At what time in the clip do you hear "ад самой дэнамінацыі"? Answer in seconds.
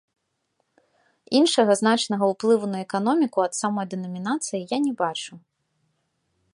3.47-4.61